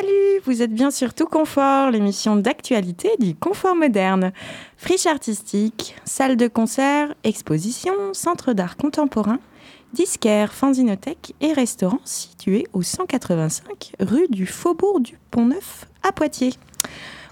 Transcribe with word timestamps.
Salut, 0.00 0.40
vous 0.44 0.62
êtes 0.62 0.72
bien 0.72 0.92
sur 0.92 1.12
Tout 1.12 1.26
Confort, 1.26 1.90
l'émission 1.90 2.36
d'actualité 2.36 3.10
du 3.18 3.34
confort 3.34 3.74
moderne. 3.74 4.32
Friche 4.76 5.06
artistique, 5.06 5.96
salle 6.04 6.36
de 6.36 6.46
concert, 6.46 7.12
exposition, 7.24 7.92
centre 8.12 8.52
d'art 8.52 8.76
contemporain, 8.76 9.40
disquaire, 9.94 10.52
fanzinothèque 10.52 11.34
et 11.40 11.52
restaurant 11.52 11.98
situé 12.04 12.68
au 12.74 12.82
185 12.82 13.94
rue 13.98 14.28
du 14.28 14.46
Faubourg 14.46 15.00
du 15.00 15.18
Pont-Neuf 15.32 15.86
à 16.04 16.12
Poitiers. 16.12 16.54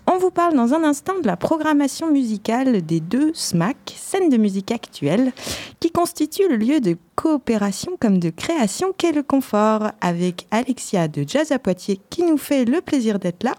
On 0.09 0.19
vous 0.19 0.31
parle 0.31 0.55
dans 0.55 0.73
un 0.73 0.85
instant 0.85 1.19
de 1.21 1.27
la 1.27 1.37
programmation 1.37 2.13
musicale 2.13 2.81
des 2.83 3.01
deux 3.01 3.33
SMAC, 3.35 3.77
scènes 3.97 4.29
de 4.29 4.37
musique 4.37 4.71
actuelle, 4.71 5.33
qui 5.81 5.91
constituent 5.91 6.49
le 6.49 6.57
lieu 6.57 6.81
de 6.81 6.97
coopération 7.17 7.97
comme 8.01 8.19
de 8.19 8.31
création 8.31 8.93
qu'est 8.97 9.11
le 9.11 9.25
confort, 9.25 9.91
avec 10.01 10.47
Alexia 10.53 11.09
de 11.09 11.25
Jazz 11.27 11.51
à 11.51 11.59
Poitiers 11.59 12.01
qui 12.09 12.23
nous 12.23 12.39
fait 12.39 12.65
le 12.65 12.81
plaisir 12.81 13.19
d'être 13.19 13.43
là, 13.43 13.55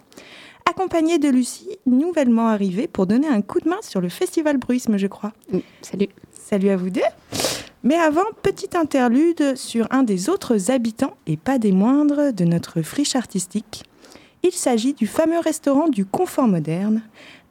accompagnée 0.69 1.19
de 1.19 1.27
Lucie, 1.27 1.77
nouvellement 1.85 2.47
arrivée 2.47 2.87
pour 2.87 3.07
donner 3.07 3.27
un 3.27 3.41
coup 3.41 3.59
de 3.59 3.67
main 3.67 3.79
sur 3.81 3.99
le 3.99 4.09
festival 4.09 4.57
Bruisme, 4.57 4.97
je 4.97 5.07
crois. 5.07 5.33
Mm, 5.51 5.59
salut. 5.81 6.09
Salut 6.31 6.69
à 6.69 6.77
vous 6.77 6.89
deux. 6.89 7.01
Mais 7.83 7.95
avant, 7.95 8.25
petite 8.41 8.75
interlude 8.75 9.55
sur 9.57 9.87
un 9.91 10.03
des 10.03 10.29
autres 10.29 10.71
habitants, 10.71 11.15
et 11.25 11.35
pas 11.35 11.59
des 11.59 11.73
moindres, 11.73 12.33
de 12.33 12.45
notre 12.45 12.81
friche 12.81 13.17
artistique. 13.17 13.83
Il 14.49 14.53
s'agit 14.53 14.93
du 14.93 15.07
fameux 15.07 15.39
restaurant 15.39 15.89
du 15.89 16.05
confort 16.05 16.47
moderne, 16.47 17.01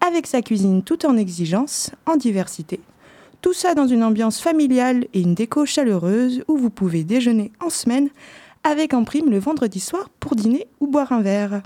avec 0.00 0.26
sa 0.26 0.40
cuisine 0.40 0.82
tout 0.82 1.04
en 1.04 1.18
exigence, 1.18 1.90
en 2.06 2.16
diversité. 2.16 2.80
Tout 3.42 3.52
ça 3.52 3.74
dans 3.74 3.86
une 3.86 4.02
ambiance 4.02 4.40
familiale 4.40 5.04
et 5.12 5.20
une 5.20 5.34
déco 5.34 5.66
chaleureuse 5.66 6.42
où 6.48 6.56
vous 6.56 6.70
pouvez 6.70 7.04
déjeuner 7.04 7.52
en 7.60 7.68
semaine 7.68 8.08
avec 8.64 8.94
en 8.94 9.04
prime 9.04 9.28
le 9.28 9.38
vendredi 9.38 9.78
soir 9.78 10.08
pour 10.20 10.36
dîner 10.36 10.68
ou 10.80 10.86
boire 10.86 11.12
un 11.12 11.20
verre. 11.20 11.60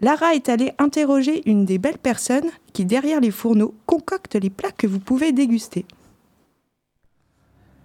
Lara 0.00 0.34
est 0.34 0.48
allée 0.48 0.72
interroger 0.78 1.48
une 1.48 1.64
des 1.64 1.78
belles 1.78 1.98
personnes 1.98 2.50
qui, 2.72 2.84
derrière 2.84 3.20
les 3.20 3.30
fourneaux, 3.30 3.72
concocte 3.86 4.34
les 4.34 4.50
plats 4.50 4.72
que 4.72 4.88
vous 4.88 4.98
pouvez 4.98 5.30
déguster. 5.30 5.84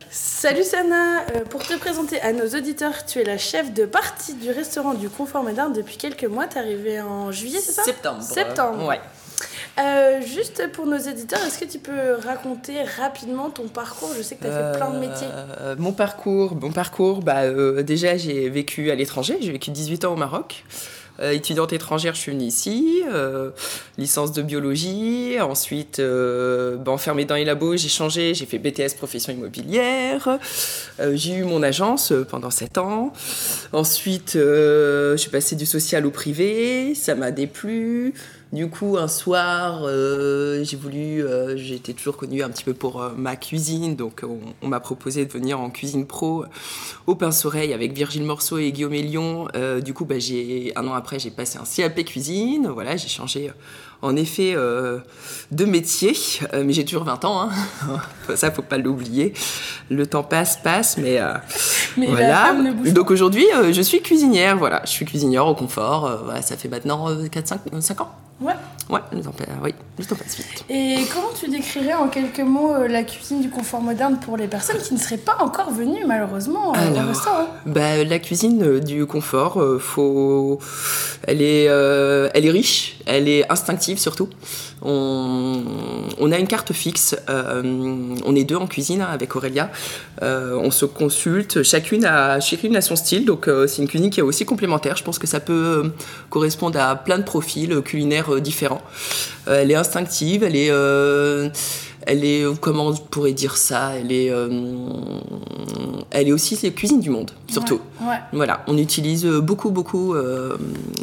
Salut 0.10 0.64
Sana, 0.64 1.22
euh, 1.36 1.46
pour 1.50 1.64
te 1.66 1.74
présenter 1.78 2.20
à 2.22 2.34
nos 2.34 2.48
auditeurs, 2.48 3.06
tu 3.06 3.20
es 3.20 3.24
la 3.24 3.38
chef 3.38 3.74
de 3.74 3.86
partie 3.86 4.34
du 4.34 4.50
restaurant 4.52 4.94
du 4.94 5.10
Confort 5.10 5.44
Moderne 5.44 5.74
depuis 5.74 5.98
quelques 5.98 6.26
mois. 6.26 6.48
T'es 6.48 6.60
arrivée 6.60 7.02
en 7.02 7.32
juillet, 7.32 7.60
c'est 7.60 7.72
ça? 7.72 7.84
Septembre. 7.84 8.22
Septembre. 8.22 8.88
Ouais. 8.88 9.00
Euh, 9.80 10.22
juste 10.22 10.70
pour 10.74 10.86
nos 10.86 10.98
éditeurs, 10.98 11.40
est-ce 11.46 11.60
que 11.60 11.66
tu 11.66 11.80
peux 11.80 12.16
raconter 12.26 12.84
rapidement 13.00 13.50
ton 13.50 13.68
parcours? 13.68 14.10
Je 14.18 14.22
sais 14.22 14.36
que 14.36 14.42
tu 14.44 14.48
as 14.50 14.74
fait 14.74 14.78
plein 14.78 14.90
de 14.92 15.00
métiers. 15.00 15.28
Euh, 15.62 15.76
mon 15.78 15.94
parcours, 15.94 16.56
mon 16.56 16.72
parcours 16.72 17.22
bah, 17.22 17.50
déjà 17.82 18.18
j'ai 18.18 18.50
vécu 18.50 18.92
à 18.92 18.96
l'étranger, 18.96 19.38
j'ai 19.40 19.52
vécu 19.52 19.72
18 19.72 20.06
ans 20.06 20.14
au 20.14 20.18
Maroc. 20.18 20.66
Euh, 21.20 21.32
étudiante 21.32 21.74
étrangère, 21.74 22.16
je 22.16 22.20
suis 22.20 22.32
venue 22.32 22.46
ici, 22.46 23.04
euh, 23.12 23.52
licence 23.98 24.32
de 24.32 24.42
biologie, 24.42 25.40
ensuite 25.40 26.00
euh, 26.00 26.78
ben, 26.78 26.94
enfermée 26.94 27.26
dans 27.26 27.36
les 27.36 27.46
labos, 27.46 27.78
j'ai 27.78 27.90
changé, 27.90 28.34
j'ai 28.34 28.46
fait 28.46 28.58
BTS 28.58 28.96
profession 28.98 29.34
immobilière, 29.34 30.40
j'ai 31.14 31.34
eu 31.34 31.44
mon 31.44 31.62
agence 31.64 32.14
pendant 32.30 32.50
7 32.50 32.78
ans, 32.78 33.14
ensuite 33.74 34.34
je 34.34 35.16
suis 35.18 35.30
passée 35.30 35.56
du 35.56 35.66
social 35.66 36.06
au 36.06 36.12
privé, 36.12 36.96
ça 36.96 37.14
m'a 37.14 37.32
déplu, 37.32 38.14
du 38.54 38.68
coup, 38.68 38.98
un 38.98 39.08
soir, 39.08 39.88
j'ai 39.88 40.78
voulu, 40.78 41.24
été 41.74 41.94
toujours 41.94 42.18
connue 42.18 42.44
un 42.44 42.50
petit 42.50 42.64
peu 42.66 42.74
pour 42.74 43.02
ma 43.16 43.36
cuisine, 43.36 43.96
donc 43.96 44.24
on, 44.62 44.68
m'a 44.68 44.80
proposé 44.80 45.26
de 45.26 45.32
venir 45.32 45.60
en 45.60 45.70
cuisine 45.70 46.06
pro 46.06 46.46
au 47.08 47.16
pince-oreille 47.16 47.74
avec 47.74 47.94
Virgile 47.94 48.24
Morceau 48.24 48.58
et 48.58 48.72
Guillaume 48.72 48.94
Elion. 48.94 49.48
du 49.84 49.94
coup, 49.94 50.04
bah, 50.04 50.20
j'ai, 50.20 50.74
un 50.76 50.86
an 50.88 50.94
après, 51.02 51.20
j'ai 51.20 51.32
passé 51.32 51.60
un 51.60 51.64
CAP 51.64 52.04
cuisine. 52.06 52.70
Voilà, 52.70 52.96
j'ai 52.96 53.10
changé 53.10 53.52
en 54.02 54.16
effet 54.16 54.56
de 54.56 55.66
métier, 55.66 56.16
mais 56.54 56.74
j'ai 56.74 56.86
toujours 56.86 57.04
20 57.04 57.26
ans. 57.26 57.50
Hein. 57.50 58.00
Ça, 58.36 58.52
faut 58.52 58.62
pas 58.62 58.78
l'oublier. 58.78 59.34
Le 59.90 60.08
temps 60.08 60.24
passe, 60.24 60.58
passe, 60.58 60.98
mais, 60.98 61.20
mais 61.98 62.08
voilà. 62.08 62.56
Donc 62.88 63.12
aujourd'hui, 63.12 63.46
je 63.72 63.82
suis 63.82 64.02
cuisinière. 64.02 64.58
Voilà, 64.58 64.82
je 64.86 64.92
suis 64.92 65.06
cuisinière 65.06 65.46
au 65.46 65.56
confort. 65.56 66.22
Voilà, 66.24 66.42
ça 66.42 66.58
fait 66.58 66.70
maintenant 66.70 67.12
4-5 67.12 68.02
ans. 68.02 68.12
Ouais. 68.40 68.54
Ouais, 68.90 69.00
le 69.14 69.22
temps, 69.22 69.34
oui, 69.64 69.74
le 70.00 70.06
temps 70.06 70.16
passe 70.16 70.38
vite. 70.38 70.66
Et 70.70 70.98
comment 71.14 71.30
tu 71.40 71.50
décrirais 71.50 71.94
en 71.94 72.08
quelques 72.08 72.40
mots 72.40 72.74
euh, 72.74 72.88
la 72.88 73.04
cuisine 73.04 73.42
du 73.42 73.50
confort 73.50 73.82
moderne 73.82 74.20
pour 74.20 74.38
les 74.38 74.48
personnes 74.48 74.80
qui 74.82 74.94
ne 74.94 75.00
seraient 75.00 75.18
pas 75.18 75.38
encore 75.40 75.72
venues 75.72 76.04
malheureusement 76.06 76.74
euh, 76.76 77.04
au 77.04 77.08
restaurant 77.08 77.48
bah, 77.66 78.04
La 78.04 78.20
cuisine 78.20 78.64
euh, 78.64 78.80
du 78.80 79.06
confort, 79.06 79.64
faut... 79.80 80.60
elle, 81.28 81.42
est, 81.42 81.66
elle 81.66 82.46
est 82.46 82.52
riche, 82.52 82.98
elle 83.06 83.28
est 83.28 83.50
instinctive 83.52 84.00
surtout. 84.00 84.30
On, 84.82 85.62
on 86.20 86.32
a 86.32 86.40
une 86.40 86.48
carte 86.48 86.74
fixe, 86.74 87.16
on 87.28 88.36
est 88.36 88.44
deux 88.44 88.56
en 88.56 88.68
cuisine 88.68 89.02
hein, 89.02 89.10
avec 89.12 89.36
Aurélia, 89.36 89.70
on 90.22 90.72
se 90.72 90.86
consulte, 90.86 91.62
chacune 91.64 92.04
a, 92.06 92.40
chacune 92.40 92.76
a 92.76 92.82
son 92.82 92.96
style, 92.96 93.26
donc 93.26 93.48
c'est 93.68 93.82
une 93.82 93.88
cuisine 93.88 94.10
qui 94.10 94.20
est 94.22 94.24
aussi 94.24 94.44
complémentaire. 94.46 94.98
Je 94.98 95.04
pense 95.04 95.20
que 95.20 95.28
ça 95.28 95.40
peut 95.40 95.92
correspondre 96.30 96.80
à 96.80 96.96
plein 96.96 97.20
de 97.20 97.24
profils 97.24 97.82
culinaires 97.82 98.42
différents. 98.42 98.71
Euh, 99.48 99.62
elle 99.62 99.72
est 99.72 99.76
instinctive, 99.76 100.44
elle 100.44 100.56
est, 100.56 100.70
euh, 100.70 101.50
elle 102.02 102.24
est, 102.24 102.46
comment 102.60 102.88
on 102.88 102.94
pourrait 102.96 103.34
dire 103.34 103.58
ça? 103.58 103.94
Elle 103.96 104.12
est, 104.12 104.30
euh, 104.32 104.48
elle 106.12 106.28
est 106.28 106.32
aussi 106.32 106.58
la 106.64 106.70
cuisine 106.70 107.00
du 107.00 107.10
monde, 107.10 107.32
surtout. 107.48 107.82
Voilà, 108.34 108.64
on 108.68 108.78
utilise 108.78 109.26
beaucoup, 109.26 109.72
beaucoup, 109.72 110.16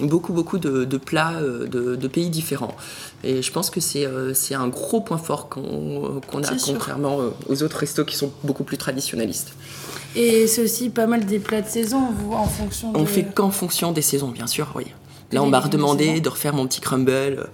beaucoup, 0.03 0.33
beaucoup 0.33 0.59
de, 0.59 0.97
plats 0.97 1.34
de, 1.41 2.09
pays 2.09 2.31
différents. 2.31 2.77
Et 3.25 3.43
je 3.43 3.53
pense 3.53 3.71
que 3.71 3.81
c'est 3.81 4.06
c'est 4.35 4.55
un 4.55 4.69
gros 4.69 5.00
point 5.00 5.19
fort 5.19 5.49
qu'on 5.49 6.21
a, 6.43 6.56
contrairement 6.65 7.19
aux 7.49 7.62
autres 7.62 7.79
restos 7.79 8.05
qui 8.05 8.17
sont 8.17 8.31
beaucoup 8.45 8.65
plus 8.65 8.79
traditionnalistes. 8.79 9.53
Et 10.17 10.47
c'est 10.47 10.62
aussi 10.62 10.91
pas 10.91 11.06
mal 11.06 11.27
des 11.27 11.39
plats 11.39 11.61
de 11.61 11.69
saison, 11.69 12.11
vous, 12.12 12.33
en 12.33 12.47
fonction 12.47 12.93
On 12.95 13.06
fait 13.06 13.25
qu'en 13.25 13.50
fonction 13.50 13.93
des 13.93 14.03
saisons, 14.03 14.29
bien 14.29 14.47
sûr, 14.47 14.73
oui. 14.75 14.87
Là, 15.33 15.43
on 15.43 15.47
m'a 15.47 15.61
redemandé 15.61 16.21
de 16.21 16.28
refaire 16.28 16.55
mon 16.55 16.66
petit 16.66 16.81
crumble 16.81 17.49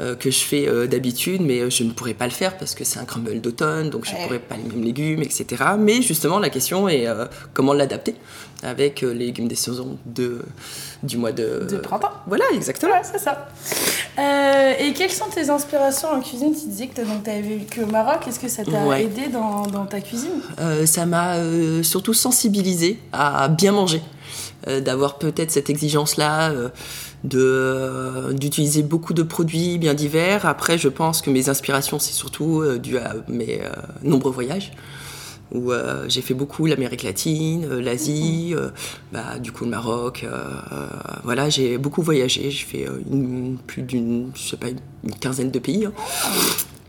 euh, 0.00 0.14
que 0.14 0.30
je 0.30 0.38
fais 0.38 0.68
euh, 0.68 0.86
d'habitude, 0.86 1.42
mais 1.42 1.58
euh, 1.58 1.70
je 1.70 1.82
ne 1.82 1.90
pourrais 1.90 2.14
pas 2.14 2.26
le 2.26 2.30
faire 2.30 2.56
parce 2.56 2.76
que 2.76 2.84
c'est 2.84 3.00
un 3.00 3.04
crumble 3.04 3.40
d'automne, 3.40 3.90
donc 3.90 4.04
je 4.04 4.14
ne 4.14 4.22
pourrais 4.22 4.38
pas 4.38 4.56
les 4.56 4.62
mêmes 4.62 4.84
légumes, 4.84 5.22
etc. 5.22 5.46
Mais 5.76 6.02
justement, 6.02 6.38
la 6.38 6.50
question 6.50 6.88
est 6.88 7.08
comment 7.52 7.72
l'adapter 7.72 8.14
avec 8.62 9.00
les 9.00 9.14
légumes 9.14 9.48
des 9.48 9.56
saisons 9.56 9.98
de, 10.06 10.42
du 11.02 11.16
mois 11.16 11.32
de... 11.32 11.66
De 11.68 11.78
printemps. 11.78 12.12
Voilà, 12.28 12.44
exactement. 12.54 12.94
c'est 13.02 13.18
ça. 13.18 13.48
et 14.78 14.92
quelles 14.92 15.10
sont 15.10 15.28
tes 15.34 15.50
inspirations 15.50 16.10
en 16.12 16.20
cuisine? 16.20 16.54
Tu 16.54 16.68
disais 16.68 16.86
que 16.86 16.94
tu 16.94 17.30
avais 17.30 17.40
vécu 17.42 17.82
au 17.82 17.86
Maroc. 17.86 18.20
Est-ce 18.28 18.38
que 18.38 18.48
ça 18.48 18.62
t'a 18.64 19.00
aidé 19.00 19.26
dans, 19.32 19.66
dans, 19.66 19.86
ta 19.86 20.00
cuisine? 20.00 20.40
Ça 20.86 21.06
m'a 21.06 21.34
surtout 21.82 22.14
sensibilisé 22.14 23.00
à 23.12 23.48
bien 23.48 23.72
manger. 23.72 24.02
D'avoir 24.66 25.18
peut-être 25.18 25.50
cette 25.50 25.70
exigence-là 25.70 26.52
d'utiliser 27.24 28.82
beaucoup 28.82 29.14
de 29.14 29.22
produits 29.22 29.78
bien 29.78 29.94
divers. 29.94 30.46
Après, 30.46 30.78
je 30.78 30.88
pense 30.88 31.22
que 31.22 31.30
mes 31.30 31.48
inspirations, 31.48 31.98
c'est 31.98 32.12
surtout 32.12 32.60
euh, 32.60 32.78
dû 32.78 32.98
à 32.98 33.14
mes 33.28 33.60
euh, 33.62 33.70
nombreux 34.02 34.32
voyages 34.32 34.72
où 35.50 35.72
euh, 35.72 36.04
j'ai 36.08 36.20
fait 36.20 36.34
beaucoup 36.34 36.66
l'Amérique 36.66 37.02
latine, 37.02 37.78
l'Asie, 37.78 38.54
bah, 39.12 39.38
du 39.38 39.50
coup 39.50 39.64
le 39.64 39.70
Maroc. 39.70 40.26
voilà, 41.24 41.48
j'ai 41.48 41.78
beaucoup 41.78 42.02
voyagé. 42.02 42.50
J'ai 42.50 42.66
fait 42.66 42.86
plus 43.66 43.82
d'une, 43.82 44.30
je 44.34 44.42
sais 44.50 44.56
pas, 44.58 44.68
une 44.68 45.14
quinzaine 45.14 45.50
de 45.50 45.58
pays. 45.58 45.86
Hein. 45.86 45.92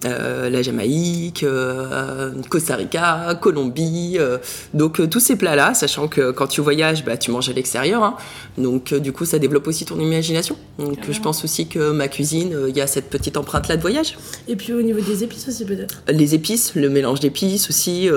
Euh, 0.06 0.50
la 0.50 0.62
Jamaïque, 0.62 1.44
euh, 1.44 2.32
Costa 2.50 2.76
Rica, 2.76 3.38
Colombie. 3.42 4.16
Euh, 4.18 4.38
donc 4.74 5.10
tous 5.10 5.20
ces 5.20 5.36
plats-là, 5.36 5.74
sachant 5.74 6.08
que 6.08 6.32
quand 6.32 6.48
tu 6.48 6.62
voyages, 6.62 7.04
bah, 7.04 7.18
tu 7.18 7.32
manges 7.32 7.50
à 7.50 7.54
l'extérieur. 7.54 8.04
Hein. 8.04 8.16
donc 8.58 8.94
du 8.94 9.12
coup, 9.12 9.26
ça 9.26 9.40
développe 9.40 9.68
aussi 9.68 9.86
ton 9.86 10.00
imagination. 10.00 10.56
Donc 10.78 11.00
je 11.10 11.20
pense 11.20 11.44
aussi 11.44 11.68
que 11.68 11.92
ma 11.92 12.08
cuisine, 12.08 12.56
il 12.70 12.78
y 12.78 12.82
a 12.82 12.88
cette 12.88 13.10
petite 13.10 13.36
empreinte-là 13.36 13.76
de 13.76 13.82
voyage. 13.82 14.18
Et 14.48 14.56
puis 14.56 14.74
au 14.74 14.82
niveau 14.82 15.02
des 15.02 15.24
épices 15.24 15.48
aussi 15.48 15.66
peut-être? 15.66 16.02
Les 16.08 16.34
épices, 16.36 16.76
le 16.76 16.90
mélange 16.90 17.20
d'épices 17.20 17.70
aussi, 17.70 18.10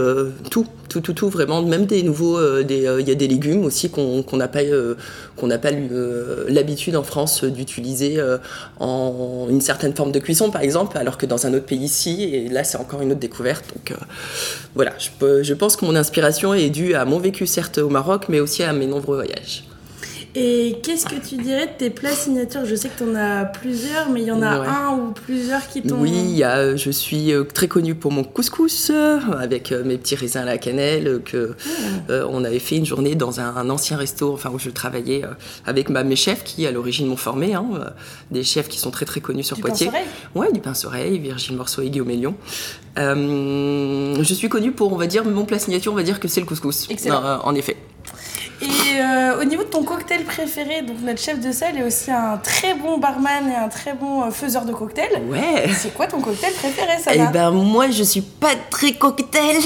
tout, 0.51 0.67
tout, 0.89 1.01
tout, 1.01 1.13
tout, 1.13 1.29
vraiment. 1.29 1.63
Même 1.63 1.87
des 1.87 2.03
nouveaux, 2.03 2.39
il 2.61 2.71
y 2.71 3.11
a 3.11 3.15
des 3.15 3.29
légumes 3.29 3.65
aussi 3.65 3.91
qu'on 3.91 4.25
n'a 4.33 4.49
pas, 4.49 4.63
qu'on 5.37 5.47
n'a 5.49 5.59
pas 5.59 5.71
l'habitude 6.49 6.95
en 6.95 7.03
France 7.03 7.43
d'utiliser 7.45 8.19
en 8.79 9.47
une 9.51 9.61
certaine 9.61 9.95
forme 9.95 10.13
de 10.13 10.21
cuisson, 10.21 10.51
par 10.51 10.63
exemple, 10.63 10.97
alors 10.99 11.19
que 11.19 11.27
dans 11.27 11.47
un 11.47 11.55
autre 11.55 11.67
pays 11.67 11.72
ici, 11.75 12.23
et 12.25 12.49
là 12.49 12.65
c'est 12.65 12.79
encore 12.79 13.03
une 13.03 13.13
autre 13.13 13.21
découverte. 13.21 13.65
Donc 13.75 13.91
euh, 13.91 14.05
voilà, 14.75 14.93
je, 14.99 15.43
je, 15.43 15.55
pense 15.55 15.77
que 15.77 15.85
mon 15.85 15.97
inspiration 15.97 16.55
est 16.55 16.71
due 16.71 16.95
à 16.95 17.05
mon 17.05 17.19
vécu 17.19 17.47
certes 17.47 17.79
au 17.79 17.89
Maroc, 17.89 18.25
mais 18.29 18.41
aussi 18.41 18.63
à 18.63 18.73
mes 18.73 18.87
nombreux 18.87 19.17
voyages. 19.17 19.65
Et 20.35 20.79
qu'est-ce 20.83 21.05
que 21.05 21.17
tu 21.17 21.37
dirais 21.37 21.67
de 21.67 21.73
tes 21.77 21.91
plats 21.91 22.13
signatures? 22.15 22.65
Je 22.65 22.75
sais 22.75 22.89
que 22.89 22.97
tu 22.97 23.05
en 23.05 23.15
as 23.15 23.45
plusieurs, 23.45 24.09
mais 24.09 24.23
il 24.23 24.29
y 24.29 24.33
en 24.33 24.41
a 24.41 24.61
Ouais. 24.61 24.67
un 24.67 24.97
ou 24.97 25.11
plusieurs 25.13 25.69
qui 25.69 25.83
t'ont. 25.83 26.01
Oui, 26.01 26.11
y 26.11 26.43
a, 26.43 26.57
euh, 26.57 26.77
je 26.79 26.91
suis 26.91 27.33
euh, 27.35 27.45
très 27.45 27.69
connue 27.69 27.95
pour 27.95 28.13
mon 28.13 28.25
couscous 28.25 28.91
euh, 28.91 29.19
avec 29.39 29.73
mes 29.73 29.99
petits 29.99 30.15
raisins 30.15 30.39
à 30.41 30.45
la 30.47 30.57
cannelle 30.57 31.21
que 31.23 31.55
euh, 32.09 32.27
on 32.31 32.45
avait 32.45 32.61
fait 32.61 32.77
une 32.77 32.87
journée 32.87 33.15
dans 33.15 33.41
un, 33.41 33.57
un 33.57 33.69
ancien 33.69 33.99
resto, 33.99 34.33
enfin 34.33 34.51
où 34.55 34.59
je 34.59 34.71
travaillais 34.71 35.23
avec 35.67 35.91
ma, 35.91 36.03
mes 36.03 36.17
chefs 36.17 36.45
qui 36.45 36.67
à 36.67 36.71
l'origine 36.71 37.09
m'ont 37.09 37.17
formé, 37.17 37.53
hein, 37.53 37.65
des 38.31 38.43
chefs 38.43 38.69
qui 38.69 38.79
sont 38.79 38.91
très 38.91 39.05
très 39.05 39.21
connus 39.21 39.43
sur 39.45 39.57
Du 39.57 39.63
Poitiers. 39.63 39.89
pince-oreille? 39.89 40.09
Ouais, 40.35 40.51
du 40.53 40.61
pince-oreille, 40.61 41.19
Virgile 41.19 41.57
Morceau 41.57 41.83
et 41.83 41.91
Guillaume 41.91 42.09
Mélion. 42.09 42.35
Euh, 42.99 44.17
je 44.23 44.35
suis 44.35 44.49
connue 44.49 44.73
pour, 44.73 44.93
on 44.93 44.97
va 44.97 45.07
dire, 45.07 45.25
mon 45.25 45.45
plat 45.45 45.59
signature, 45.59 45.93
on 45.93 45.97
va 45.97 46.03
dire 46.03 46.21
que 46.21 46.29
c'est 46.29 46.41
le 46.41 46.47
couscous. 46.47 46.89
Excellent. 46.91 47.41
En 47.45 47.55
effet. 47.55 47.77
Et 48.93 49.01
euh, 49.01 49.41
au 49.41 49.45
niveau 49.45 49.63
de 49.63 49.69
ton 49.69 49.85
cocktail 49.85 50.25
préféré, 50.25 50.83
donc 50.83 50.97
notre 51.03 51.21
chef 51.21 51.41
de 51.41 51.51
salle 51.51 51.79
est 51.79 51.83
aussi 51.83 52.11
un 52.11 52.37
très 52.37 52.75
bon 52.75 52.99
barman 52.99 53.49
et 53.51 53.55
un 53.55 53.69
très 53.69 53.95
bon 53.95 54.23
euh, 54.25 54.31
faiseur 54.31 54.65
de 54.67 54.73
cocktails. 54.73 55.23
Ouais. 55.31 55.71
C'est 55.75 55.95
quoi 55.95 56.07
ton 56.07 56.21
cocktail 56.21 56.53
préféré, 56.53 56.89
Eh 56.99 57.03
Sana 57.03 57.31
ben 57.31 57.51
moi 57.53 57.91
je 57.91 58.03
suis 58.03 58.21
pas 58.21 58.55
très 58.71 58.93
cocktail, 58.93 59.57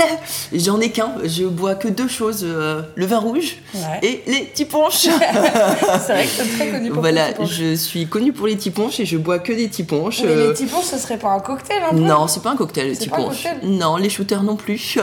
j'en 0.52 0.78
ai 0.80 0.90
qu'un, 0.90 1.12
je 1.24 1.44
bois 1.44 1.74
que 1.74 1.88
deux 1.88 2.06
choses, 2.08 2.42
euh, 2.44 2.82
le 2.94 3.06
vin 3.06 3.18
rouge 3.18 3.56
Ouais. 3.74 3.98
et 4.02 4.22
les 4.30 4.40
petits 4.44 4.64
punch. 4.64 4.92
C'est 5.08 5.08
vrai 5.08 6.24
que 6.26 6.42
t'es 6.42 6.56
très 6.56 6.70
connu 6.70 6.90
pour 6.90 7.00
voilà, 7.00 7.28
je 7.44 7.74
suis 7.74 8.06
connue 8.06 8.32
pour 8.32 8.46
les 8.46 8.54
petits 8.56 8.70
punch 8.70 9.00
et 9.00 9.06
je 9.06 9.16
bois 9.16 9.38
que 9.40 9.52
des 9.52 9.66
petits 9.66 9.84
punch. 9.84 10.22
Mais 10.22 10.28
euh, 10.28 10.46
les 10.48 10.52
petits 10.52 10.66
punch, 10.66 10.84
ce 10.84 10.98
serait 10.98 11.18
pas 11.18 11.30
un 11.30 11.40
cocktail 11.40 11.82
un 11.82 11.94
peu 11.94 11.96
Non, 12.00 12.28
c'est 12.28 12.42
pas 12.42 12.50
un 12.50 12.56
cocktail, 12.56 12.88
les 12.88 12.94
C'est 12.94 13.10
petits 13.10 13.48
Non, 13.64 13.96
les 13.96 14.08
shooters 14.08 14.42
non 14.44 14.54
plus. 14.56 14.96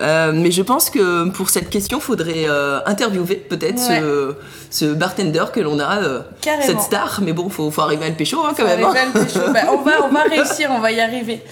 Euh, 0.00 0.32
mais 0.34 0.50
je 0.50 0.62
pense 0.62 0.90
que 0.90 1.28
pour 1.30 1.50
cette 1.50 1.68
question, 1.70 2.00
faudrait 2.00 2.46
euh, 2.48 2.80
interviewer 2.86 3.36
peut-être 3.36 3.78
ce, 3.78 4.34
ce 4.70 4.86
bartender 4.86 5.44
que 5.52 5.60
l'on 5.60 5.78
a, 5.78 6.02
euh, 6.02 6.20
cette 6.62 6.80
star. 6.80 7.20
Mais 7.22 7.32
bon, 7.32 7.48
faut, 7.48 7.70
faut 7.70 7.82
arriver 7.82 8.06
à 8.06 8.08
le 8.08 8.14
pécho 8.14 8.40
hein, 8.44 8.52
quand 8.56 8.62
Faut 8.62 8.68
même. 8.68 8.84
hein. 8.84 8.88
arriver 8.94 9.00
à 9.00 9.06
le 9.18 9.24
pécho. 9.26 9.40
Bah, 9.52 9.60
on, 9.72 9.82
va, 9.82 9.92
on 10.04 10.08
va 10.08 10.22
réussir, 10.22 10.70
on 10.70 10.80
va 10.80 10.92
y 10.92 11.00
arriver. 11.00 11.42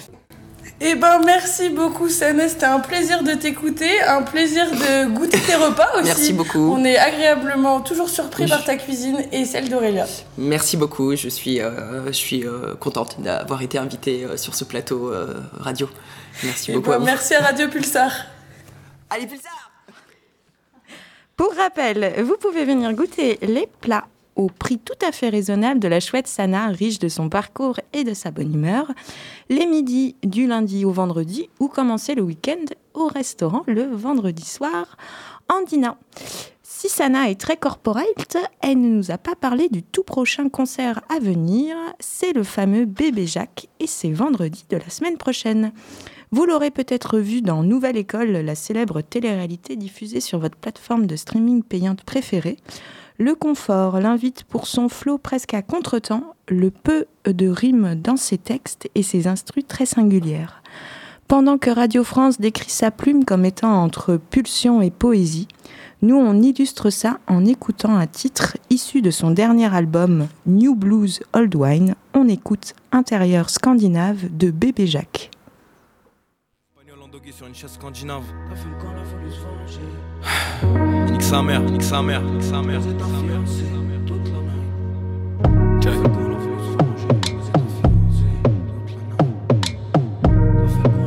Eh 0.83 0.95
ben 0.95 1.19
merci 1.23 1.69
beaucoup 1.69 2.09
Sana, 2.09 2.49
c'était 2.49 2.65
un 2.65 2.79
plaisir 2.79 3.21
de 3.21 3.33
t'écouter, 3.33 4.01
un 4.01 4.23
plaisir 4.23 4.65
de 4.71 5.05
goûter 5.13 5.39
tes 5.39 5.53
repas 5.55 5.89
aussi. 5.95 6.05
Merci 6.05 6.33
beaucoup. 6.33 6.73
On 6.73 6.83
est 6.83 6.97
agréablement 6.97 7.81
toujours 7.81 8.09
surpris 8.09 8.45
Oui. 8.45 8.49
par 8.49 8.63
ta 8.63 8.75
cuisine 8.77 9.23
et 9.31 9.45
celle 9.45 9.69
d'Aurélia. 9.69 10.07
Merci 10.39 10.77
beaucoup, 10.77 11.15
je 11.15 11.29
suis, 11.29 11.61
euh, 11.61 12.07
je 12.07 12.11
suis 12.13 12.47
euh, 12.47 12.73
contente 12.79 13.21
d'avoir 13.21 13.61
été 13.61 13.77
invitée 13.77 14.23
euh, 14.25 14.37
sur 14.37 14.55
ce 14.55 14.63
plateau 14.63 15.13
euh, 15.13 15.35
radio. 15.59 15.87
Merci 16.43 16.71
Eh 16.71 16.73
beaucoup 16.73 16.89
ben, 16.89 16.95
à 16.95 16.99
vous. 16.99 17.05
merci 17.05 17.35
à 17.35 17.41
Radio 17.41 17.67
Pulsar. 17.67 18.11
Allez, 19.11 19.27
Pulsar 19.27 19.71
Pour 21.37 21.53
rappel, 21.55 22.13
vous 22.23 22.37
pouvez 22.41 22.65
venir 22.65 22.91
goûter 22.93 23.37
les 23.43 23.67
plats 23.81 24.05
au 24.35 24.47
prix 24.47 24.79
tout 24.79 25.05
à 25.05 25.11
fait 25.11 25.29
raisonnable 25.29 25.79
de 25.79 25.87
la 25.87 25.99
chouette 25.99 26.27
Sana, 26.27 26.67
riche 26.67 26.99
de 26.99 27.09
son 27.09 27.29
parcours 27.29 27.79
et 27.93 28.03
de 28.03 28.13
sa 28.13 28.31
bonne 28.31 28.53
humeur, 28.53 28.91
les 29.49 29.65
midis 29.65 30.15
du 30.23 30.47
lundi 30.47 30.85
au 30.85 30.91
vendredi 30.91 31.49
ou 31.59 31.67
commencer 31.67 32.15
le 32.15 32.21
week-end 32.21 32.65
au 32.93 33.07
restaurant 33.07 33.63
le 33.67 33.83
vendredi 33.83 34.45
soir 34.45 34.97
en 35.49 35.61
dînant. 35.63 35.97
Si 36.63 36.89
Sana 36.89 37.29
est 37.29 37.39
très 37.39 37.57
corporate, 37.57 38.37
elle 38.61 38.81
ne 38.81 38.87
nous 38.87 39.11
a 39.11 39.19
pas 39.19 39.35
parlé 39.35 39.69
du 39.69 39.83
tout 39.83 40.03
prochain 40.03 40.49
concert 40.49 41.01
à 41.09 41.19
venir. 41.19 41.75
C'est 41.99 42.33
le 42.33 42.43
fameux 42.43 42.85
Bébé 42.85 43.27
Jacques 43.27 43.67
et 43.79 43.85
c'est 43.85 44.11
vendredi 44.11 44.65
de 44.67 44.77
la 44.77 44.89
semaine 44.89 45.17
prochaine. 45.17 45.73
Vous 46.31 46.45
l'aurez 46.45 46.71
peut-être 46.71 47.19
vu 47.19 47.41
dans 47.41 47.61
Nouvelle 47.61 47.97
École, 47.97 48.31
la 48.31 48.55
célèbre 48.55 49.01
télé-réalité 49.01 49.75
diffusée 49.75 50.21
sur 50.21 50.39
votre 50.39 50.57
plateforme 50.57 51.05
de 51.05 51.15
streaming 51.15 51.61
payante 51.61 52.03
préférée. 52.03 52.57
Le 53.17 53.35
confort 53.35 53.99
l'invite 53.99 54.43
pour 54.43 54.67
son 54.67 54.89
flot 54.89 55.17
presque 55.17 55.53
à 55.53 55.61
contretemps, 55.61 56.35
le 56.47 56.71
peu 56.71 57.05
de 57.25 57.47
rimes 57.47 57.95
dans 57.95 58.17
ses 58.17 58.37
textes 58.37 58.89
et 58.95 59.03
ses 59.03 59.27
instrus 59.27 59.65
très 59.67 59.85
singulières. 59.85 60.61
Pendant 61.27 61.57
que 61.57 61.69
Radio 61.69 62.03
France 62.03 62.41
décrit 62.41 62.69
sa 62.69 62.91
plume 62.91 63.23
comme 63.23 63.45
étant 63.45 63.81
entre 63.81 64.17
pulsion 64.17 64.81
et 64.81 64.91
poésie, 64.91 65.47
nous 66.01 66.17
on 66.17 66.41
illustre 66.41 66.89
ça 66.89 67.19
en 67.27 67.45
écoutant 67.45 67.95
un 67.95 68.07
titre 68.07 68.57
issu 68.69 69.01
de 69.01 69.11
son 69.11 69.31
dernier 69.31 69.73
album 69.73 70.27
New 70.45 70.75
Blues 70.75 71.21
Old 71.33 71.55
Wine. 71.55 71.95
On 72.13 72.27
écoute 72.27 72.73
Intérieur 72.91 73.49
scandinave 73.49 74.35
de 74.35 74.51
Bébé 74.51 74.87
Jacques. 74.87 75.31
Sur 77.29 77.47
une 77.47 77.55
chaise 77.55 77.71
scandinave. 77.71 78.23
Nique 81.11 81.21
sa 81.21 81.41
mère, 81.41 81.61
nique 81.61 81.83
sa 81.83 82.01
mère, 82.01 82.21
nique 82.21 82.43
sa 82.43 82.61
mère. 82.61 82.81
sa 82.81 82.89
mère. 82.89 83.39
Check. 85.81 85.93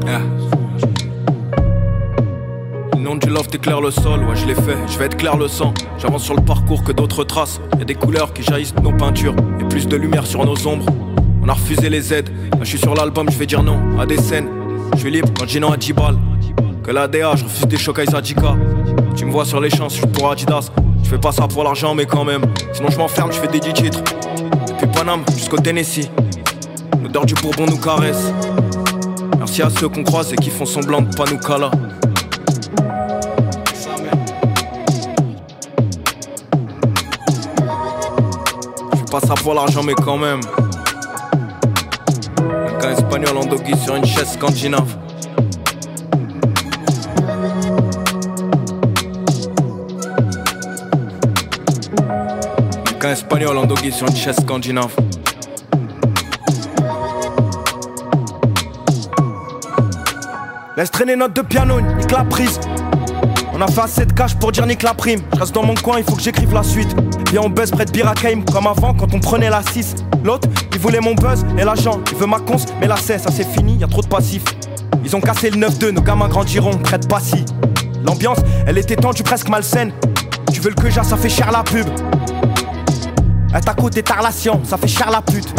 Yeah. 0.05 0.21
Le 2.97 3.51
du 3.51 3.59
sol, 3.93 4.25
ouais 4.25 4.37
je 4.37 4.47
l'ai 4.47 4.55
fait, 4.55 4.77
je 4.89 4.99
vais 4.99 5.07
être 5.07 5.17
clair 5.17 5.37
le 5.37 5.49
sang. 5.49 5.75
J'avance 5.99 6.23
sur 6.25 6.35
le 6.35 6.43
parcours 6.43 6.83
que 6.85 6.93
d'autres 6.93 7.25
tracent. 7.25 7.61
Y 7.79 7.83
a 7.83 7.85
des 7.85 7.95
couleurs 7.95 8.33
qui 8.33 8.43
jaillissent 8.43 8.75
de 8.75 8.81
nos 8.81 8.93
peintures 8.93 9.35
et 9.61 9.65
plus 9.65 9.87
de 9.87 9.97
lumière 9.97 10.27
sur 10.27 10.45
nos 10.45 10.67
ombres. 10.67 10.87
On 11.43 11.49
a 11.49 11.53
refusé 11.53 11.91
les 11.91 12.15
aides, 12.15 12.31
là 12.53 12.61
je 12.63 12.69
suis 12.69 12.79
sur 12.79 12.95
l'album, 12.95 13.29
je 13.31 13.37
vais 13.37 13.47
dire 13.47 13.63
non 13.63 13.99
à 13.99 14.07
des 14.07 14.17
scènes. 14.17 14.64
Je 14.93 14.99
suis 14.99 15.11
libre 15.11 15.29
quand 15.39 15.61
non 15.61 15.73
à 15.73 15.77
10 15.77 15.93
balles. 15.93 16.19
Que 16.83 16.91
la 16.91 17.09
DA, 17.09 17.35
je 17.35 17.45
refuse 17.45 17.67
des 17.67 17.79
chocs 17.79 18.01
Zadika. 18.11 18.55
Tu 19.17 19.25
me 19.25 19.31
vois 19.31 19.45
sur 19.45 19.61
les 19.61 19.71
champs, 19.71 19.89
je 19.89 19.95
suis 19.95 20.07
pour 20.07 20.31
Adidas. 20.31 20.71
Je 21.03 21.09
fais 21.09 21.19
pas 21.19 21.33
ça 21.33 21.49
pour 21.49 21.65
l'argent, 21.65 21.95
mais 21.95 22.07
quand 22.07 22.25
même. 22.25 22.43
Sinon 22.73 22.89
je 22.91 22.99
m'enferme, 22.99 23.33
je 23.33 23.39
fais 23.39 23.49
des 23.49 23.61
10 23.61 23.73
titres. 23.73 24.03
Depuis 24.69 24.87
Paname 24.89 25.25
jusqu'au 25.35 25.59
Tennessee. 25.59 26.11
L'odeur 27.03 27.25
du 27.25 27.35
bourbon 27.35 27.67
nous 27.67 27.79
caresse. 27.79 28.33
Merci 29.39 29.63
à 29.63 29.71
ceux 29.71 29.89
qu'on 29.89 30.05
croise 30.05 30.33
et 30.33 30.37
qui 30.37 30.51
font 30.51 30.67
semblant 30.67 31.03
de 31.03 31.15
pas 31.15 31.25
nous. 31.25 31.39
Je 38.93 38.99
fais 38.99 39.05
pas 39.11 39.21
ça 39.21 39.35
pour 39.35 39.55
l'argent, 39.55 39.83
mais 39.83 39.95
quand 39.95 40.19
même. 40.19 40.41
Espagnol 43.15 43.37
en 43.37 43.47
doggy 43.47 43.77
sur 43.77 43.95
une 43.95 44.05
chaise 44.05 44.33
scandinave. 44.33 44.97
Un 52.89 52.99
gars 52.99 53.11
espagnol 53.13 53.57
en 53.57 53.67
doggy 53.67 53.93
sur 53.93 54.09
une 54.09 54.17
chaise 54.17 54.35
scandinave. 54.35 54.97
Laisse 60.77 60.91
traîner 60.91 61.15
note 61.15 61.37
de 61.37 61.43
piano, 61.43 61.81
nique 61.81 62.11
la 62.11 62.25
prise. 62.25 62.59
On 63.57 63.61
a 63.61 63.69
fait 63.69 63.83
assez 63.83 64.05
de 64.05 64.13
cash 64.13 64.35
pour 64.35 64.51
dire 64.51 64.67
nique 64.67 64.83
la 64.83 64.95
prime. 64.95 65.21
Reste 65.39 65.55
dans 65.55 65.63
mon 65.63 65.75
coin, 65.75 65.99
il 65.99 66.05
faut 66.05 66.17
que 66.17 66.23
j'écrive 66.23 66.53
la 66.53 66.65
suite. 66.65 66.93
Viens, 67.31 67.43
on 67.45 67.49
buzz 67.49 67.71
près 67.71 67.85
de 67.85 67.93
Birakaim 67.93 68.43
comme 68.53 68.67
avant 68.67 68.95
quand 68.95 69.15
on 69.15 69.21
prenait 69.21 69.49
la 69.49 69.63
6. 69.63 69.95
L'autre, 70.25 70.49
il 70.73 70.81
voulait 70.81 71.01
mon 71.01 71.15
buzz 71.15 71.47
et 71.57 71.63
l'agent, 71.63 72.01
il 72.11 72.19
veut 72.19 72.27
ma 72.27 72.41
cons, 72.41 72.57
mais 72.81 72.89
la 72.89 72.97
cesse, 72.97 73.23
ça 73.23 73.31
c'est 73.31 73.49
fini, 73.49 73.77
y 73.77 73.85
a 73.85 73.87
trop 73.87 74.03
de 74.03 74.09
passifs. 74.09 74.45
Ils 75.05 75.15
ont 75.15 75.21
cassé 75.21 75.51
le 75.51 75.57
9-2, 75.57 75.91
nos 75.91 76.03
gamins 76.03 76.27
grandiront, 76.27 76.77
traite 76.79 77.09
pas 77.09 77.21
si. 77.21 77.45
L'ambiance, 78.05 78.39
elle 78.67 78.77
était 78.77 78.97
tendue 78.97 79.23
presque 79.23 79.49
malsaine. 79.49 79.93
Tu 80.53 80.61
veux 80.61 80.71
le 80.71 80.75
que 80.75 80.91
ça 80.91 81.17
fait 81.17 81.29
cher 81.29 81.53
la 81.53 81.63
pub. 81.63 81.87
À 83.53 83.75
côté 83.75 84.03
ta 84.03 84.15
relation, 84.15 84.61
ça 84.65 84.77
fait 84.77 84.89
cher 84.89 85.11
la 85.13 85.23
pute. 85.23 85.55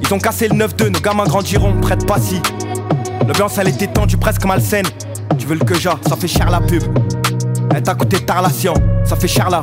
Ils 0.00 0.14
ont 0.14 0.18
cassé 0.18 0.48
le 0.48 0.54
9-2, 0.54 0.88
nos 0.88 1.00
gamins 1.00 1.24
grandiront, 1.24 1.78
prête 1.82 2.06
pas 2.06 2.18
si. 2.18 2.40
L'ambiance 3.26 3.56
elle 3.58 3.68
était 3.68 3.86
tendue 3.86 4.16
presque 4.16 4.44
malsaine. 4.44 4.86
Tu 5.38 5.46
veux 5.46 5.54
le 5.54 5.64
que 5.64 5.74
ça 5.74 5.96
fait 6.18 6.28
cher 6.28 6.50
la 6.50 6.60
pub. 6.60 6.82
Être 7.74 7.88
à 7.88 7.94
côté 7.94 8.18
de 8.18 8.22
ta 8.22 8.34
relation, 8.34 8.74
ça 9.04 9.16
fait 9.16 9.28
cher 9.28 9.48
là. 9.48 9.62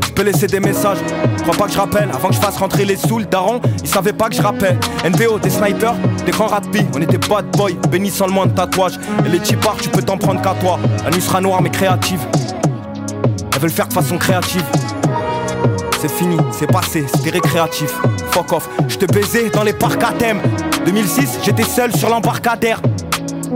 Tu 0.00 0.12
peux 0.12 0.22
laisser 0.22 0.46
des 0.46 0.60
messages, 0.60 0.98
crois 1.42 1.56
pas 1.56 1.66
que 1.66 1.72
je 1.72 1.78
rappelle. 1.78 2.08
Avant 2.14 2.28
que 2.28 2.34
je 2.34 2.40
fasse 2.40 2.56
rentrer 2.56 2.84
les 2.84 2.96
sous, 2.96 3.22
daron, 3.22 3.60
ils 3.82 3.88
savaient 3.88 4.12
pas 4.12 4.28
que 4.28 4.36
je 4.36 4.42
rappelle. 4.42 4.78
NBO, 5.04 5.38
des 5.38 5.50
snipers, 5.50 5.94
des 6.24 6.32
grands 6.32 6.46
rapides, 6.46 6.86
on 6.94 7.02
était 7.02 7.18
bad 7.18 7.46
boy, 7.56 7.76
bénis 7.90 8.10
sans 8.10 8.26
le 8.26 8.32
moins 8.32 8.46
de 8.46 8.52
tatouage. 8.52 8.98
Et 9.26 9.28
les 9.28 9.44
chipards, 9.44 9.76
tu 9.76 9.88
peux 9.88 10.02
t'en 10.02 10.16
prendre 10.16 10.40
qu'à 10.40 10.54
toi. 10.54 10.78
La 11.04 11.10
nuit 11.10 11.22
sera 11.22 11.40
noire 11.40 11.62
mais 11.62 11.70
créative. 11.70 12.20
Elles 13.52 13.60
veulent 13.60 13.70
faire 13.70 13.88
de 13.88 13.94
façon 13.94 14.16
créative. 14.16 14.64
C'est 16.00 16.10
fini, 16.10 16.36
c'est 16.50 16.66
passé, 16.66 17.04
c'était 17.12 17.30
récréatif. 17.30 17.92
Fuck 18.30 18.52
off, 18.52 18.68
je 18.88 18.96
te 18.96 19.06
baisais 19.12 19.50
dans 19.50 19.64
les 19.64 19.74
parcs 19.74 20.02
à 20.02 20.12
thème. 20.12 20.40
2006, 20.84 21.38
j'étais 21.42 21.62
seul 21.62 21.94
sur 21.94 22.08
l'embarcadère. 22.08 22.80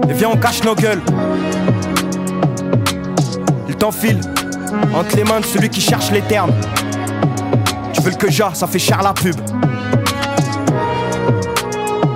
Et 0.09 0.13
viens, 0.13 0.31
on 0.33 0.37
cache 0.37 0.63
nos 0.65 0.75
gueules. 0.75 1.03
Il 3.69 3.77
t'enfile 3.77 4.21
entre 4.95 5.17
les 5.17 5.25
mains 5.25 5.41
de 5.41 5.45
celui 5.45 5.69
qui 5.69 5.81
cherche 5.81 6.11
les 6.11 6.23
termes. 6.23 6.53
Tu 7.93 8.01
veux 8.03 8.11
le 8.11 8.17
que 8.17 8.31
j'ai, 8.31 8.45
ça 8.55 8.67
fait 8.67 8.79
cher 8.79 9.03
la 9.03 9.13
pub. 9.13 9.37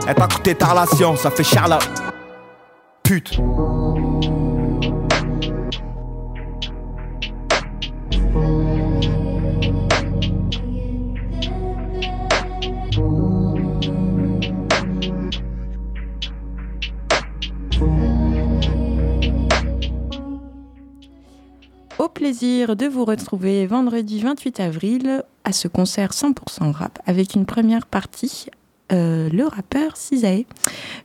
Elle 0.06 0.14
t'a 0.14 0.26
coûté 0.26 0.54
ta 0.54 0.66
relation, 0.66 1.16
ça 1.16 1.30
fait 1.30 1.44
cher 1.44 1.68
la 1.68 1.78
de 22.30 22.86
vous 22.86 23.06
retrouver 23.06 23.66
vendredi 23.66 24.20
28 24.20 24.60
avril 24.60 25.24
à 25.44 25.52
ce 25.52 25.66
concert 25.66 26.10
100% 26.10 26.72
rap 26.72 26.98
avec 27.06 27.34
une 27.34 27.46
première 27.46 27.86
partie 27.86 28.48
euh, 28.92 29.28
le 29.30 29.44
rappeur 29.44 29.96
Cisae. 29.96 30.44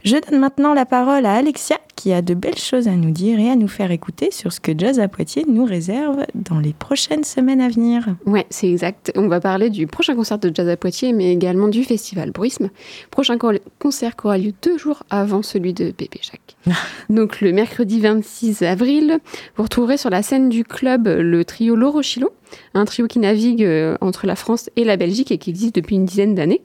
Je 0.03 0.15
donne 0.17 0.39
maintenant 0.39 0.73
la 0.73 0.85
parole 0.85 1.25
à 1.25 1.33
Alexia 1.33 1.77
qui 1.95 2.11
a 2.11 2.21
de 2.21 2.33
belles 2.33 2.57
choses 2.57 2.87
à 2.87 2.91
nous 2.91 3.11
dire 3.11 3.39
et 3.39 3.49
à 3.49 3.55
nous 3.55 3.67
faire 3.67 3.91
écouter 3.91 4.31
sur 4.31 4.51
ce 4.51 4.59
que 4.59 4.71
Jazz 4.77 4.99
à 4.99 5.07
Poitiers 5.07 5.45
nous 5.47 5.65
réserve 5.65 6.25
dans 6.35 6.59
les 6.59 6.73
prochaines 6.73 7.23
semaines 7.23 7.61
à 7.61 7.69
venir. 7.69 8.07
Ouais, 8.25 8.45
c'est 8.49 8.69
exact. 8.69 9.11
On 9.15 9.27
va 9.27 9.39
parler 9.39 9.69
du 9.69 9.87
prochain 9.87 10.15
concert 10.15 10.39
de 10.39 10.51
Jazz 10.53 10.67
à 10.67 10.77
Poitiers, 10.77 11.13
mais 11.13 11.31
également 11.31 11.67
du 11.67 11.83
festival 11.83 12.31
Bruisme. 12.31 12.69
Prochain 13.11 13.37
concert 13.79 14.15
qui 14.15 14.25
aura 14.27 14.37
lieu 14.37 14.53
deux 14.61 14.77
jours 14.77 15.03
avant 15.09 15.41
celui 15.43 15.73
de 15.73 15.91
Pépé 15.91 16.19
Jacques. 16.21 16.57
Donc 17.09 17.41
le 17.41 17.51
mercredi 17.51 17.99
26 17.99 18.63
avril, 18.63 19.19
vous 19.55 19.63
retrouverez 19.63 19.97
sur 19.97 20.09
la 20.09 20.23
scène 20.23 20.49
du 20.49 20.63
club 20.63 21.07
le 21.07 21.45
trio 21.45 21.75
Loro 21.75 22.01
Chilo, 22.01 22.31
un 22.73 22.85
trio 22.85 23.07
qui 23.07 23.19
navigue 23.19 23.63
euh, 23.63 23.97
entre 24.01 24.27
la 24.27 24.35
France 24.35 24.69
et 24.75 24.83
la 24.83 24.97
Belgique 24.97 25.31
et 25.31 25.37
qui 25.37 25.49
existe 25.49 25.75
depuis 25.75 25.95
une 25.95 26.05
dizaine 26.05 26.35
d'années. 26.35 26.61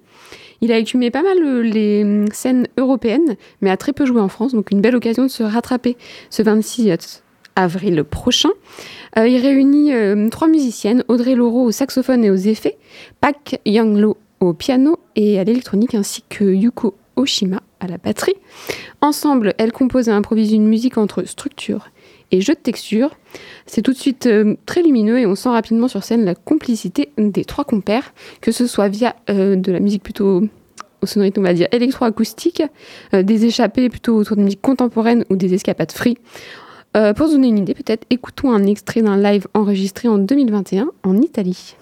Il 0.61 0.73
a 0.73 0.79
écumé 0.79 1.11
pas 1.11 1.23
mal 1.23 1.39
euh, 1.45 1.63
les 1.63 2.03
hum, 2.03 2.27
scènes 2.33 2.67
européennes, 2.77 3.37
mais 3.61 3.71
a 3.71 3.77
très 3.77 3.93
peu 3.93 4.05
joué 4.05 4.21
en 4.21 4.29
France, 4.29 4.53
donc 4.53 4.71
une 4.71 4.81
belle 4.81 4.97
occasion 4.97 5.25
de 5.25 5.29
se 5.29 5.43
rattraper 5.43 5.97
ce 6.31 6.43
26 6.43 7.23
avril 7.57 8.05
prochain. 8.05 8.51
Euh, 9.17 9.29
il 9.29 9.41
réunit 9.41 9.93
euh, 9.93 10.29
trois 10.29 10.49
musiciennes, 10.49 11.05
Audrey 11.09 11.35
Laureau 11.35 11.65
au 11.65 11.71
saxophone 11.71 12.25
et 12.25 12.31
aux 12.31 12.37
effets, 12.37 12.77
Pak 13.21 13.61
Yanglo 13.67 14.17
au 14.41 14.53
piano 14.53 14.99
et 15.17 15.39
à 15.39 15.45
l'électronique, 15.45 15.95
ainsi 15.95 16.23
que 16.29 16.45
Yuko 16.45 16.95
Oshima 17.17 17.63
à 17.81 17.87
la 17.87 17.99
batterie. 17.99 18.37
Ensemble, 19.01 19.55
elles 19.59 19.73
composent 19.73 20.09
et 20.09 20.13
improvisent 20.13 20.53
une 20.53 20.69
musique 20.69 20.99
entre 20.99 21.25
structure 21.25 21.91
et 22.31 22.41
jeu 22.41 22.55
de 22.55 22.59
texture. 22.59 23.11
C'est 23.67 23.83
tout 23.83 23.93
de 23.93 23.99
suite 23.99 24.27
euh, 24.27 24.57
très 24.67 24.83
lumineux 24.83 25.19
et 25.19 25.27
on 25.27 25.35
sent 25.35 25.49
rapidement 25.49 25.89
sur 25.89 26.05
scène 26.05 26.25
la 26.25 26.35
complicité 26.35 27.11
des 27.19 27.45
trois 27.45 27.65
compères, 27.65 28.13
que 28.41 28.53
ce 28.53 28.67
soit 28.67 28.89
via 28.89 29.17
euh, 29.31 29.57
de 29.57 29.73
la 29.73 29.81
musique 29.81 30.03
plutôt 30.03 30.43
aux 31.01 31.07
sonorités, 31.07 31.39
on 31.39 31.45
va 31.45 31.55
dire, 31.55 31.69
électroacoustiques, 31.73 32.63
euh, 33.15 33.23
des 33.23 33.47
échappées 33.47 33.89
plutôt 33.89 34.17
autour 34.17 34.37
de 34.37 34.43
musique 34.43 34.63
contemporaine 34.63 35.25
ou 35.31 35.37
des 35.37 35.55
escapades 35.55 35.93
free. 35.93 36.19
pour 37.17 37.27
se 37.29 37.33
donner 37.33 37.49
une 37.49 37.59
idée, 37.59 37.75
peut-être 37.75 38.05
écoutons 38.11 38.51
un 38.53 38.67
extrait 38.67 39.03
d'un 39.03 39.17
live 39.17 39.47
enregistré 39.55 40.09
en 40.09 40.19
2021 40.19 40.91
en 41.05 41.17
Italie. 41.19 41.77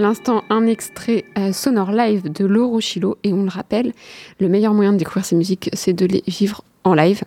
L'instant 0.00 0.44
un 0.50 0.66
extrait 0.66 1.24
euh, 1.38 1.52
sonore 1.52 1.92
live 1.92 2.30
de 2.30 2.44
Loro 2.44 2.80
Chilo 2.80 3.16
et 3.22 3.32
on 3.32 3.42
le 3.42 3.48
rappelle, 3.48 3.92
le 4.40 4.48
meilleur 4.48 4.74
moyen 4.74 4.92
de 4.92 4.98
découvrir 4.98 5.24
ces 5.24 5.36
musiques, 5.36 5.70
c'est 5.72 5.92
de 5.92 6.06
les 6.06 6.22
vivre 6.26 6.62
en 6.84 6.94
live. 6.94 7.22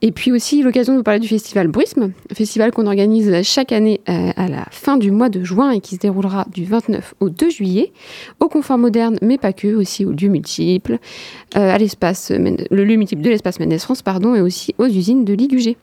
Et 0.00 0.12
puis 0.12 0.32
aussi 0.32 0.62
l'occasion 0.62 0.92
de 0.92 0.98
vous 0.98 1.02
parler 1.04 1.20
du 1.20 1.28
festival 1.28 1.68
Bruisme, 1.68 2.12
festival 2.32 2.70
qu'on 2.70 2.86
organise 2.86 3.42
chaque 3.42 3.72
année 3.72 4.00
euh, 4.08 4.30
à 4.36 4.48
la 4.48 4.66
fin 4.70 4.96
du 4.96 5.10
mois 5.10 5.28
de 5.28 5.42
juin 5.42 5.70
et 5.70 5.80
qui 5.80 5.96
se 5.96 6.00
déroulera 6.00 6.46
du 6.52 6.64
29 6.64 7.14
au 7.20 7.28
2 7.28 7.50
juillet 7.50 7.92
au 8.40 8.48
confort 8.48 8.78
moderne, 8.78 9.18
mais 9.22 9.38
pas 9.38 9.52
que, 9.52 9.74
aussi 9.74 10.04
au 10.04 10.12
lieu 10.12 10.28
multiple, 10.28 10.98
euh, 11.56 11.74
à 11.74 11.78
l'espace, 11.78 12.30
le 12.30 12.84
lieu 12.84 12.96
multiple 12.96 13.22
de 13.22 13.30
l'espace 13.30 13.58
Mendes 13.58 13.78
France, 13.78 14.02
pardon, 14.02 14.34
et 14.34 14.40
aussi 14.40 14.74
aux 14.78 14.86
usines 14.86 15.24
de 15.24 15.34
Ligugé. 15.34 15.76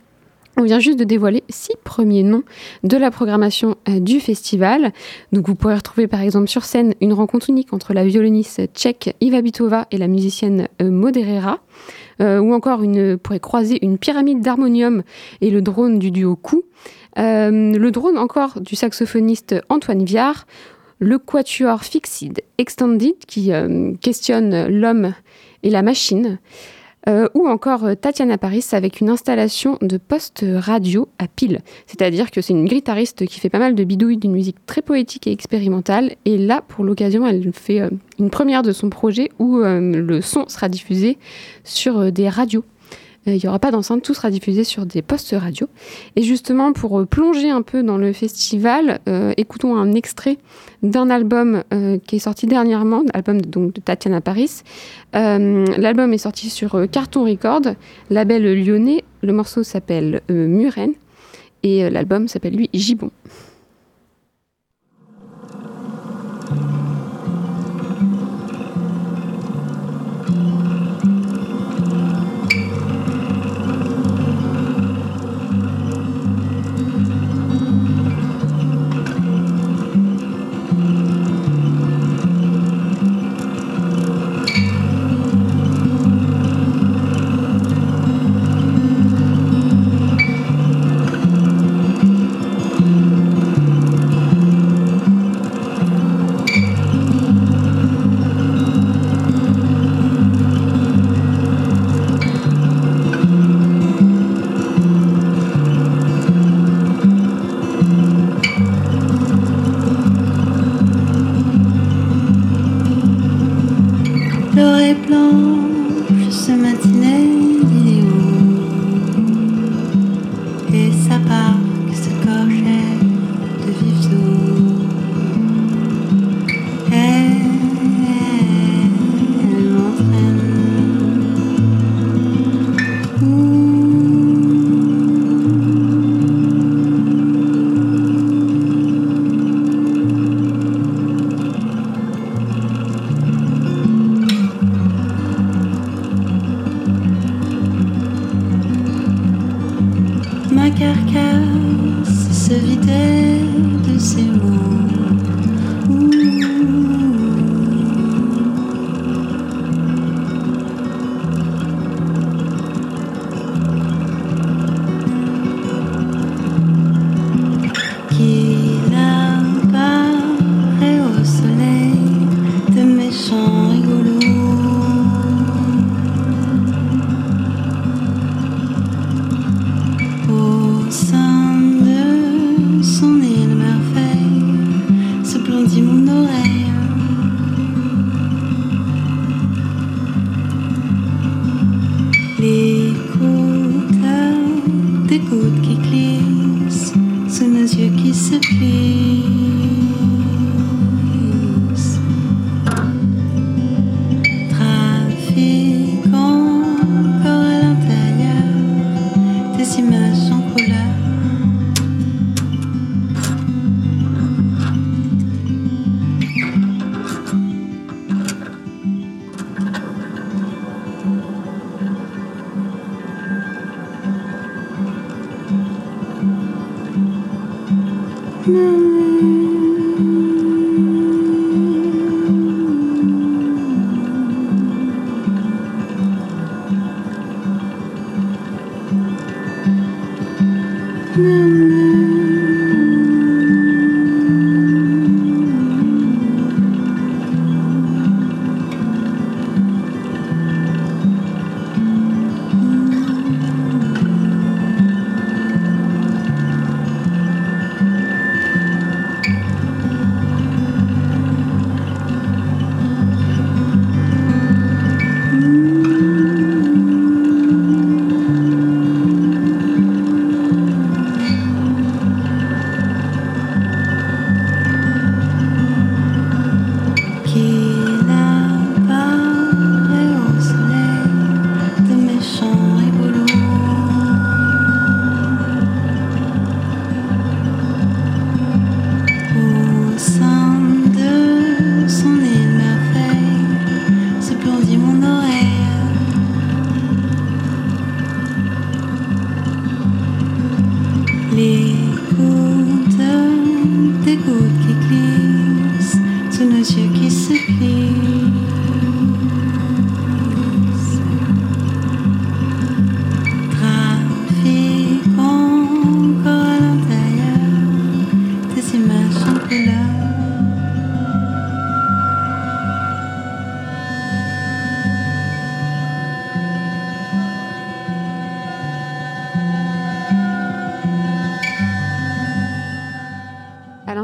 On 0.60 0.64
vient 0.64 0.80
juste 0.80 1.00
de 1.00 1.06
dévoiler 1.06 1.46
six 1.48 1.78
premiers 1.86 2.22
noms 2.22 2.44
de 2.84 2.98
la 2.98 3.12
programmation 3.12 3.78
euh, 3.88 4.02
du 4.02 4.20
festival. 4.20 4.92
Donc 5.32 5.48
vous 5.48 5.56
pourrez 5.56 5.76
retrouver 5.76 6.06
par 6.08 6.20
exemple 6.20 6.50
sur 6.50 6.66
scène 6.66 6.96
une 7.00 7.14
rencontre 7.14 7.50
unique 7.50 7.72
entre 7.72 7.94
la 7.94 8.04
violoniste 8.04 8.64
tchèque 8.74 9.16
Iva 9.22 9.42
Bitova 9.42 9.88
et 9.90 9.98
la 9.98 10.10
musicienne 10.10 10.68
euh, 10.82 10.92
Moderera. 10.92 11.60
Euh, 12.20 12.40
ou 12.40 12.54
encore 12.54 12.84
une, 12.84 13.18
pourrez 13.18 13.40
croiser 13.40 13.80
une 13.86 13.98
pyramide 13.98 14.42
d'harmonium 14.42 15.04
et 15.40 15.50
le 15.50 15.62
drone 15.62 15.98
du 15.98 16.12
duo 16.12 16.36
Coup. 16.36 16.64
le 17.16 17.90
drone 17.90 18.18
encore 18.18 18.60
du 18.60 18.76
saxophoniste 18.76 19.56
Antoine 19.70 20.04
Viard. 20.04 20.46
Le 21.00 21.20
quatuor 21.20 21.86
Fixed 21.86 22.44
Extended 22.58 23.16
qui 23.26 23.52
questionne 24.02 24.68
l'homme 24.68 25.14
et 25.64 25.70
la 25.70 25.84
machine. 25.84 26.38
Euh, 27.08 27.30
ou 27.34 27.48
encore 27.48 27.86
euh, 27.86 27.96
Tatiana 27.96 28.38
Paris 28.38 28.66
avec 28.74 29.00
une 29.00 29.10
installation 29.10 29.78
de 29.82 29.98
poste 29.98 30.46
radio 30.58 31.08
à 31.18 31.28
pile. 31.28 31.62
C'est-à-dire 31.88 32.30
que 32.30 32.42
c'est 32.42 32.52
une 32.52 32.66
guitariste 32.66 33.26
qui 33.26 33.40
fait 33.40 33.50
pas 33.50 33.60
mal 33.60 33.74
de 33.74 33.84
bidouilles 33.86 34.18
d'une 34.18 34.34
musique 34.34 34.66
très 34.66 34.82
poétique 34.82 35.26
et 35.26 35.32
expérimentale. 35.32 36.16
Et 36.26 36.38
là, 36.38 36.62
pour 36.68 36.84
l'occasion, 36.84 37.26
elle 37.26 37.54
fait 37.54 37.80
euh, 37.82 37.90
une 38.20 38.30
première 38.30 38.64
de 38.64 38.74
son 38.74 38.90
projet 38.90 39.30
où 39.40 39.60
le 39.60 40.22
son 40.22 40.48
sera 40.50 40.68
diffusé 40.68 41.18
sur 41.64 42.12
des 42.12 42.28
radios. 42.28 42.66
Euh, 43.30 43.36
il 43.36 43.40
n'y 43.42 43.48
aura 43.48 43.60
pas 43.60 43.72
d'enceinte, 43.72 44.04
tout 44.04 44.14
sera 44.14 44.30
diffusé 44.30 44.64
sur 44.64 44.86
des 44.86 45.02
postes 45.02 45.36
radio. 45.38 45.68
Et 46.16 46.24
justement, 46.24 46.74
pour 46.74 47.00
euh, 47.00 47.06
plonger 47.06 47.50
un 47.50 47.62
peu 47.62 47.84
dans 47.84 47.98
le 47.98 48.14
festival, 48.14 49.00
euh, 49.08 49.34
écoutons 49.38 49.76
un 49.76 49.94
extrait 49.94 50.38
d'un 50.82 51.10
album 51.10 51.64
qui 52.08 52.16
est 52.16 52.20
sorti 52.20 52.48
dernièrement, 52.48 53.04
l'album 53.14 53.42
donc, 53.42 53.74
de 53.74 53.82
Tatiana 53.82 54.22
Paris. 54.22 54.62
l'album 55.14 56.14
est 56.14 56.20
sorti 56.20 56.50
sur 56.50 56.88
Carton 56.90 57.26
Record, 57.26 57.64
label 58.10 58.64
lyonnais. 58.64 59.04
Le 59.22 59.34
morceau 59.34 59.64
s'appelle 59.64 60.22
Muren 60.30 60.94
et 61.64 61.90
l'album 61.90 62.30
s'appelle 62.30 62.56
lui 62.56 62.70
Gibon. 62.74 63.12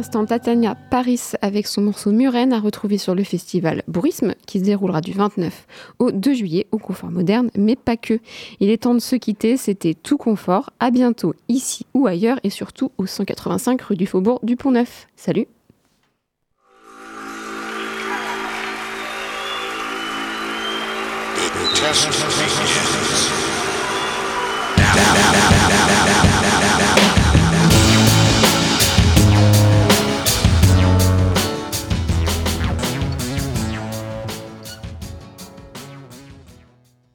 Tatania 0.01 0.75
Paris 0.75 1.21
avec 1.41 1.67
son 1.67 1.81
morceau 1.81 2.11
Muren 2.11 2.51
à 2.51 2.59
retrouver 2.59 2.97
sur 2.97 3.15
le 3.15 3.23
festival 3.23 3.83
Bourisme 3.87 4.33
qui 4.45 4.59
se 4.59 4.65
déroulera 4.65 4.99
du 4.99 5.13
29 5.13 5.67
au 5.99 6.11
2 6.11 6.33
juillet 6.33 6.67
au 6.71 6.77
Confort 6.77 7.11
Moderne, 7.11 7.49
mais 7.55 7.75
pas 7.75 7.95
que. 7.95 8.19
Il 8.59 8.69
est 8.69 8.83
temps 8.83 8.93
de 8.93 8.99
se 8.99 9.15
quitter, 9.15 9.57
c'était 9.57 9.93
tout 9.93 10.17
confort. 10.17 10.71
À 10.79 10.91
bientôt 10.91 11.33
ici 11.47 11.85
ou 11.93 12.07
ailleurs 12.07 12.39
et 12.43 12.49
surtout 12.49 12.91
au 12.97 13.05
185 13.05 13.81
rue 13.81 13.95
du 13.95 14.05
Faubourg 14.05 14.39
du 14.43 14.55
Pont-Neuf. 14.55 15.07
Salut 15.15 15.47